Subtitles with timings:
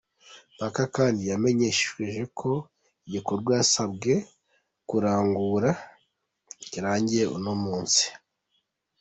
[0.53, 2.51] Mkapa kandi yamenyesheje ko
[3.07, 4.13] igikorwa yasabwe
[4.89, 5.71] kurangura
[6.69, 8.03] kirangiye uno munsi.